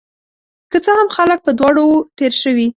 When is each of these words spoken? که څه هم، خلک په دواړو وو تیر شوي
که 0.71 0.77
څه 0.85 0.91
هم، 0.99 1.07
خلک 1.17 1.39
په 1.45 1.51
دواړو 1.59 1.81
وو 1.87 2.05
تیر 2.17 2.33
شوي 2.41 2.67